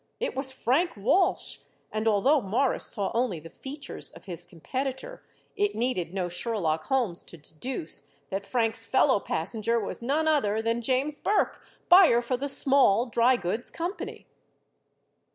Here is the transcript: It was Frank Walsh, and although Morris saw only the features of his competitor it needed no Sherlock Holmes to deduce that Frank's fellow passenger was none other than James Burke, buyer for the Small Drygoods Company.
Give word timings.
It 0.19 0.35
was 0.35 0.51
Frank 0.51 0.97
Walsh, 0.97 1.59
and 1.91 2.07
although 2.07 2.41
Morris 2.41 2.87
saw 2.87 3.11
only 3.13 3.39
the 3.39 3.51
features 3.51 4.09
of 4.09 4.25
his 4.25 4.45
competitor 4.45 5.21
it 5.55 5.75
needed 5.75 6.11
no 6.11 6.27
Sherlock 6.27 6.85
Holmes 6.85 7.21
to 7.21 7.37
deduce 7.37 8.07
that 8.31 8.43
Frank's 8.43 8.83
fellow 8.83 9.19
passenger 9.19 9.79
was 9.79 10.01
none 10.01 10.27
other 10.27 10.59
than 10.59 10.81
James 10.81 11.19
Burke, 11.19 11.61
buyer 11.87 12.23
for 12.23 12.35
the 12.35 12.49
Small 12.49 13.05
Drygoods 13.11 13.71
Company. 13.71 14.25